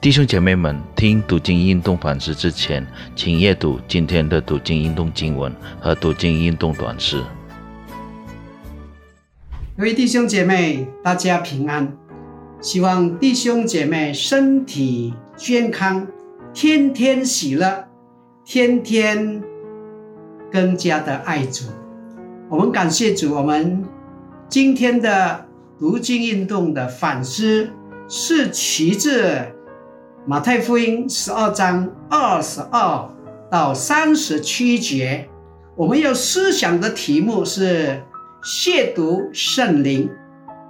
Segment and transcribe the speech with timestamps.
[0.00, 7.20] 弟兄姐妹们，听读经运动反思之前，请阅读今天的读经运动经文和读经运动短诗。
[9.76, 11.92] 各位弟兄姐妹，大家平安。
[12.60, 16.06] 希望弟兄姐妹身体健康，
[16.54, 17.88] 天天喜乐，
[18.44, 19.42] 天天
[20.52, 21.64] 更加的爱主。
[22.48, 23.84] 我们感谢主，我们
[24.48, 25.44] 今天的
[25.76, 27.68] 读经运动的反思
[28.08, 29.52] 是旗帜
[30.28, 33.08] 马太福音十二章二十二
[33.50, 35.26] 到三十七节。
[35.74, 38.02] 我们要思想的题目是。
[38.44, 40.08] 亵渎圣灵，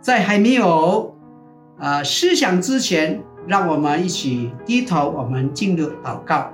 [0.00, 1.14] 在还没有
[1.78, 6.52] 啊思想之前，让我们一起低头，我们进入祷告。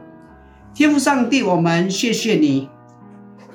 [0.75, 2.69] 天父上帝，我们谢谢你，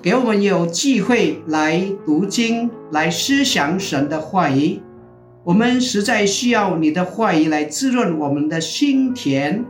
[0.02, 4.82] 给我们有机会来读经，来思想神的话语。
[5.44, 9.64] 我们实在需要你的话语来滋润我们的心田，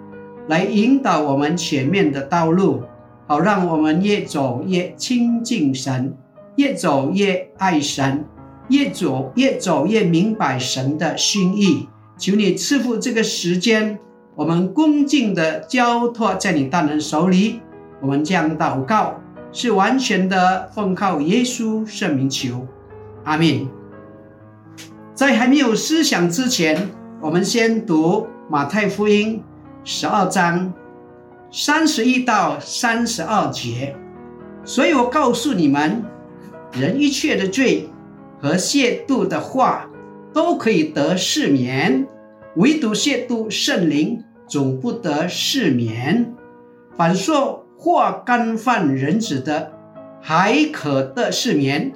[0.50, 2.84] 来引导我们前面的道路，
[3.26, 6.14] 好让我们越走越亲近神。
[6.58, 8.26] 越走越爱神，
[8.68, 11.88] 越走越走越明白神的心意。
[12.18, 13.98] 求你赐福这个时间，
[14.36, 17.62] 我们恭敬的交托在你大人手里。
[18.02, 19.16] 我们将祷告
[19.54, 22.68] 是完全的奉靠耶稣圣名求，
[23.24, 23.81] 阿门。
[25.22, 26.90] 在还没有思想之前，
[27.22, 29.40] 我们先读马太福音
[29.84, 30.74] 十二章
[31.52, 33.96] 三十一到三十二节。
[34.66, 36.04] 所以我告诉你们。
[36.72, 37.88] 人一切的罪
[38.40, 39.88] 和亵渎的话
[40.34, 42.08] 都可以得赦免，
[42.56, 46.34] 唯独亵渎圣灵总不得赦免。
[46.98, 49.72] 反说或干犯人子的，
[50.20, 51.92] 还可得赦免；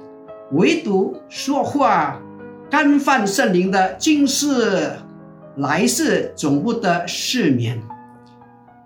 [0.52, 2.22] 唯独说话
[2.68, 4.90] 干犯圣灵的，今世
[5.56, 7.80] 来世总不得赦免。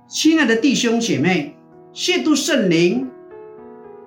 [0.06, 1.56] 亲爱的弟兄姐妹，
[1.94, 3.08] 亵渎圣灵。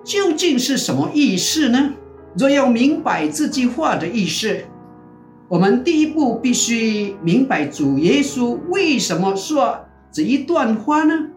[0.04, 1.94] 究竟是什么意思呢？
[2.38, 4.58] 若要明白这句话的意思，
[5.48, 11.30] 我们第一步必须明白主耶稣为什么说这一段话呢？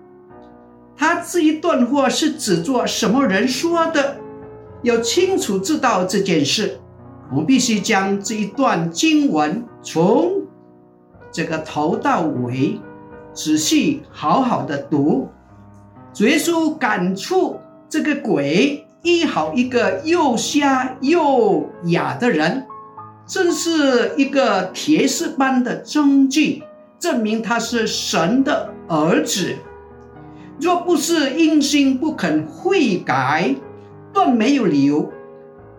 [0.96, 4.18] 他这一段话是指做什么人说的？
[4.84, 6.78] 要清楚知道这件事，
[7.30, 10.42] 我们必须将这一段经文从
[11.32, 12.80] 这个头到尾
[13.34, 15.28] 仔细好好的读。
[16.14, 17.58] 主耶稣感触。
[17.90, 22.66] 这个鬼医好一个又瞎又哑的人，
[23.26, 26.64] 正是一个铁石般的证据，
[27.00, 29.56] 证明他是神的儿子。
[30.60, 33.56] 若不是因心不肯悔改，
[34.12, 35.10] 断没有理由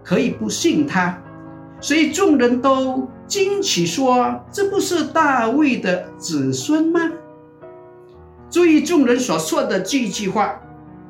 [0.03, 1.19] 可以不信他。
[1.81, 7.13] 所以众人都惊奇说：“这不是大卫的子孙吗？”
[8.51, 10.61] 注意众人所说的这句话。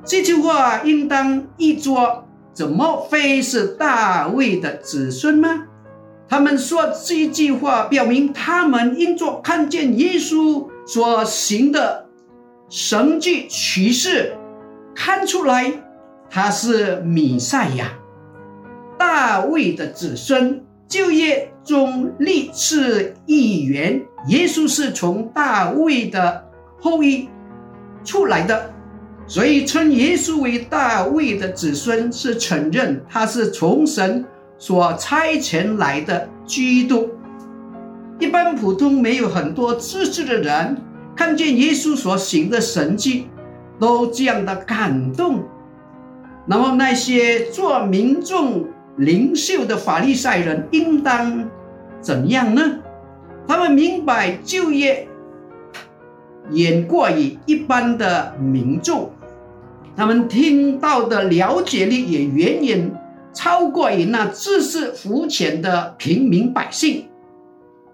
[0.04, 5.66] 这句话应当译作：怎么非是大卫的子孙吗？
[6.28, 12.06] 他们说这句话，表明他们因着看见耶稣所行的
[12.68, 14.36] 神迹奇事，
[14.94, 15.72] 看出来
[16.30, 17.97] 他是弥赛亚，
[19.28, 20.58] 大卫的子孙，
[20.88, 24.00] 就业中立是一员。
[24.28, 26.46] 耶稣是从大卫的
[26.80, 27.28] 后裔
[28.02, 28.70] 出来的。
[29.26, 34.24] 所以称耶稣为大卫的子孙，是承认他是从神
[34.56, 37.10] 所差遣来的基督。
[38.18, 40.74] 一般普通没有很多知识的人，
[41.14, 43.28] 看见耶稣所行的神迹，
[43.78, 45.44] 都这样的感动。
[46.46, 48.66] 那么那些做民众
[48.98, 51.48] 领袖的法利赛人，应当
[52.00, 52.80] 怎样呢？
[53.46, 55.08] 他们明白就业
[56.50, 59.10] 远过于一般的民众。
[59.96, 62.92] 他们听到的了解力也远远
[63.32, 67.06] 超过于那知识肤浅的平民百姓。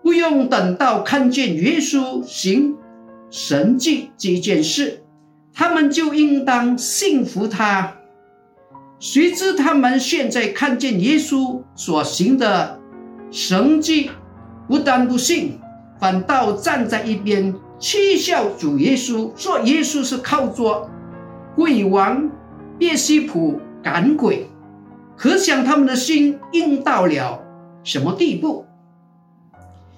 [0.02, 2.76] 不用等到看见耶稣行
[3.30, 5.02] 神迹这件事，
[5.54, 7.96] 他们就应当信服他。
[9.04, 12.80] 谁知他们现在看见耶稣所行的
[13.30, 14.10] 神迹，
[14.66, 15.58] 不但不信，
[16.00, 20.88] 反倒站在一边嗤笑主耶稣，说耶稣是靠着。
[21.54, 22.30] 鬼王
[22.78, 24.46] 别西卜赶鬼，
[25.18, 27.42] 可想他们的心硬到了
[27.82, 28.64] 什么地步？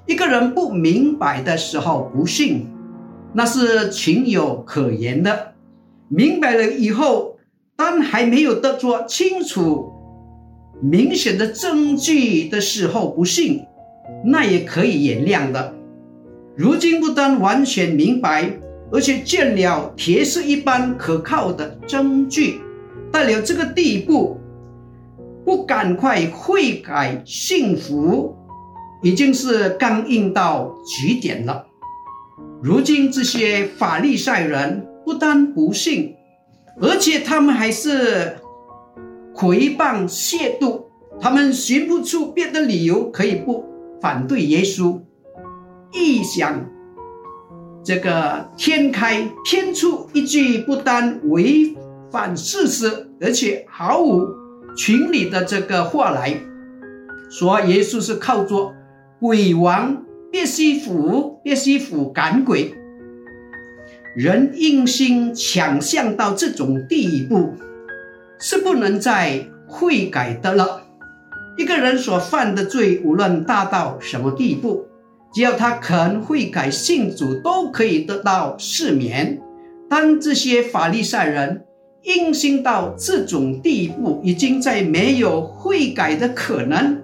[0.07, 2.67] 一个人不明白的时候不信，
[3.33, 5.55] 那是情有可原的；
[6.09, 7.36] 明白了以后，
[7.77, 9.93] 当还没有得做清楚、
[10.81, 13.63] 明显的证据的时候不信，
[14.25, 15.75] 那也可以原谅的。
[16.57, 18.51] 如今不但完全明白，
[18.91, 22.61] 而且见了铁石一般可靠的证据，
[23.13, 24.39] 到了这个地步，
[25.45, 28.35] 不赶快悔改信服，
[29.03, 31.67] 已经是刚硬到极点了。
[32.63, 36.16] 如今这些法利赛人不但不信，
[36.81, 38.37] 而且他们还是
[39.35, 40.83] 诽谤亵渎，
[41.21, 43.65] 他们寻不出别的理由可以不
[44.01, 45.01] 反对耶稣，
[45.93, 46.67] 一想
[47.83, 51.75] 这个天开天出一句不但违
[52.11, 54.27] 反事实，而且毫无
[54.77, 56.35] 情理的这个话来
[57.31, 58.75] 说，耶稣是靠着
[59.19, 62.75] 鬼王别西卜别西卜赶鬼。
[64.17, 67.53] 人硬心想象到这种地步，
[68.41, 70.81] 是不能再悔改的了。
[71.59, 74.87] 一个人所犯的罪，无论大到什么地步，
[75.35, 79.39] 只要他肯悔改信主，都可以得到赦免。
[79.87, 81.67] 当这些法利赛人
[82.05, 86.97] 硬心到这种地步，已经在没有悔改的可能，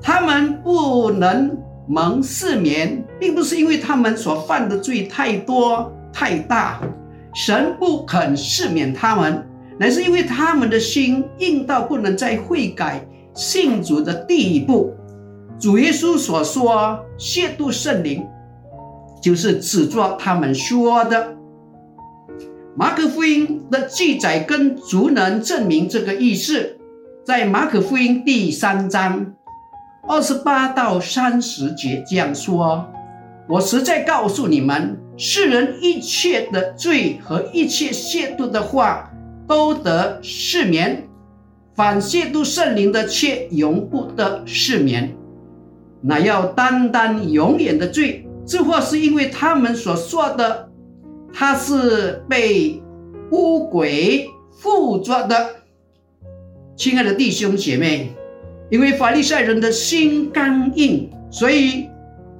[0.00, 1.54] 他们不能
[1.86, 5.92] 蒙赦免，并不是因为他们所犯的罪太多。
[6.12, 6.80] 太大，
[7.34, 9.46] 神不肯赦免他们，
[9.78, 14.94] 乃是因为他们的心硬到不能再悔改信主的地步。
[15.58, 18.26] 主耶稣所说亵渎圣灵，
[19.22, 21.34] 就是指着他们说的。
[22.76, 26.78] 马可福音的记载跟足能证明这个意思，
[27.24, 29.34] 在马可福音第三章
[30.08, 32.86] 二十八到三十节这样说。
[33.48, 39.12] 我实在告诉你们，世人一切的罪和一切亵渎的话，
[39.46, 40.96] 都得赦免；
[41.74, 45.14] 反亵渎圣灵的，却永不得赦免。
[46.00, 50.70] 那要单单永远的罪，这话是因为他们所说的，
[51.34, 52.82] 他是被
[53.30, 55.50] 污鬼附着的。
[56.76, 58.10] 亲爱的弟兄姐妹，
[58.70, 61.89] 因为法利赛人的心刚硬，所以。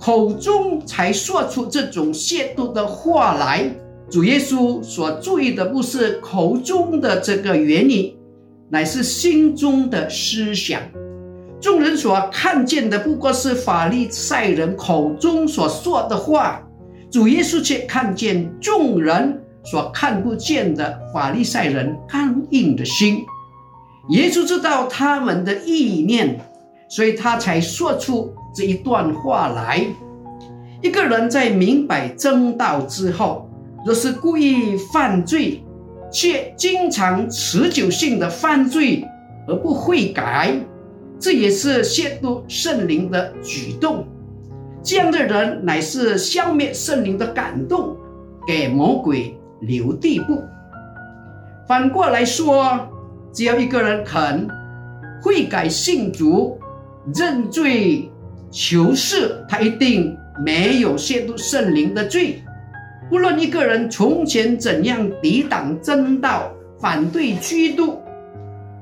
[0.00, 3.70] 口中才说出这种亵渎的话来，
[4.10, 8.16] 主耶稣所注意的不是口中的这个原理，
[8.70, 10.80] 乃是心中的思想。
[11.60, 16.66] 众人所看见的不过是法利赛人口中所说的话，
[17.10, 23.22] 主耶稣却看见众人所看不见的法利赛人刚硬的心。
[24.08, 26.40] 耶稣知道他们的意念，
[26.88, 28.32] 所以他才说出。
[28.52, 29.84] 这一段话来，
[30.82, 33.48] 一个人在明白真道之后，
[33.84, 35.62] 若是故意犯罪，
[36.10, 39.06] 却经常持久性的犯罪
[39.46, 40.52] 而不悔改，
[41.18, 44.04] 这也是亵渎圣灵的举动。
[44.82, 47.96] 这样的人乃是消灭圣灵的感动，
[48.46, 50.42] 给魔鬼留地步。
[51.68, 52.80] 反过来说，
[53.32, 54.48] 只要一个人肯
[55.22, 56.58] 悔改信主、
[57.14, 58.10] 认罪。
[58.50, 62.42] 求是，他一定没有亵渎圣灵的罪。
[63.08, 68.00] 不论一个人从前怎样抵挡真道、反对基督，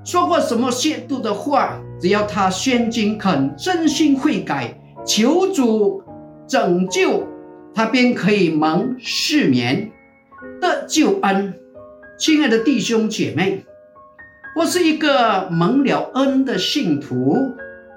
[0.04, 4.74] 说过什么亵渎的话，只要他先经肯真心悔改，
[5.06, 6.02] 求主
[6.46, 7.26] 拯救，
[7.74, 9.90] 他便可以蒙赦免
[10.60, 11.54] 得救恩。
[12.18, 13.64] 亲爱的弟兄姐妹，
[14.56, 17.36] 我是一个蒙了恩的信徒。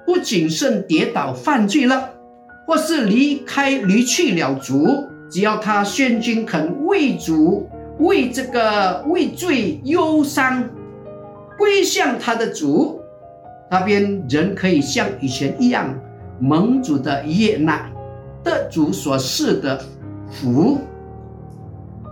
[0.06, 2.10] 不谨慎跌倒犯罪了，
[2.66, 7.68] 或是离开离去了主，只要他宣君肯为主
[7.98, 10.62] 为这个为罪忧伤，
[11.56, 13.00] 归向他的主，
[13.70, 15.94] 那边人可以像以前一样
[16.40, 17.90] 蒙主的悦纳，
[18.42, 19.80] 得主所赐的
[20.30, 20.78] 福。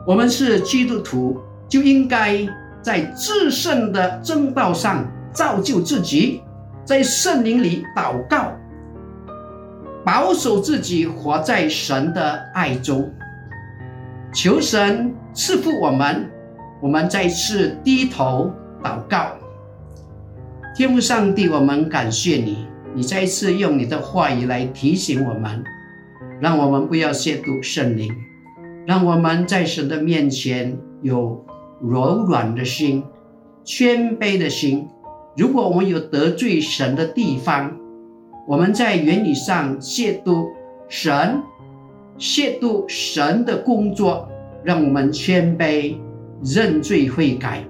[0.06, 2.46] 我们是基督徒，就应该
[2.80, 6.40] 在至圣的正道上造就自己。
[6.90, 8.50] 在圣灵里祷告，
[10.04, 13.08] 保守自己活在神的爱中，
[14.34, 16.28] 求神赐福我们。
[16.82, 19.36] 我们再次低头祷告，
[20.74, 25.62] 天父上帝，我们感谢你，你再次用你的话语来提醒我们，
[26.40, 28.12] 让我们不要亵渎圣灵，
[28.84, 31.46] 让我们在神的面前有
[31.80, 33.04] 柔软的心、
[33.62, 34.88] 谦卑的心。
[35.36, 37.76] 如果我们有得罪神的地方，
[38.46, 40.48] 我们在原理上亵渎
[40.88, 41.40] 神，
[42.18, 44.28] 亵渎神的工作，
[44.64, 45.94] 让我们谦卑
[46.42, 47.64] 认罪悔改。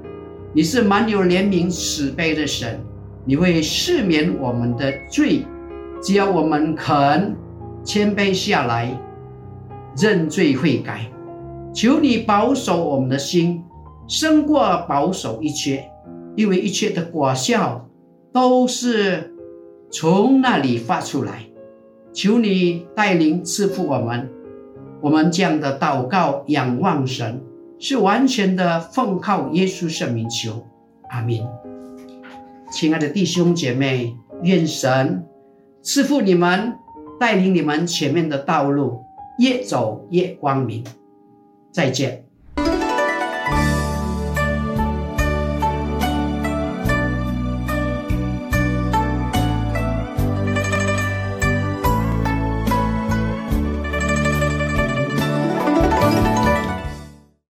[0.55, 2.81] 你是满有怜悯慈悲的神，
[3.25, 5.45] 你会赦免我们的罪，
[6.02, 7.37] 只要我们肯
[7.85, 8.99] 谦卑下来，
[9.97, 11.07] 认罪悔改。
[11.73, 13.62] 求你保守我们的心，
[14.09, 15.85] 胜过保守一切，
[16.37, 17.89] 因为一切的果效
[18.33, 19.35] 都是
[19.91, 21.47] 从那里发出来。
[22.13, 24.29] 求你带领赐福我们，
[25.01, 27.41] 我们这样的祷告仰望神，
[27.79, 30.67] 是完全的奉靠耶稣圣名求，
[31.09, 31.47] 阿明。
[32.73, 35.25] 亲爱的弟兄姐妹，愿神
[35.83, 36.75] 赐福你们，
[37.19, 39.05] 带领你们前面的道路
[39.39, 40.85] 越走越光明。
[41.71, 42.25] 再见。